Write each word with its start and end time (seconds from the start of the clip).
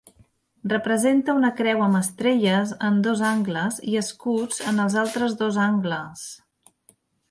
Representa 0.69 1.35
una 1.39 1.51
creu 1.59 1.83
amb 1.89 1.99
estrelles 1.99 2.73
en 2.89 2.99
dos 3.11 3.23
angles 3.35 3.79
i 3.93 4.01
escuts 4.05 4.61
en 4.73 4.85
els 4.89 5.01
altres 5.07 5.41
dos 5.45 5.65
angles. 5.71 6.31